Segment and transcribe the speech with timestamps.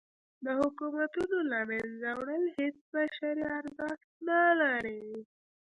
[0.45, 5.03] د حکومتونو له منځه وړل هیڅ بشري ارزښت نه لري.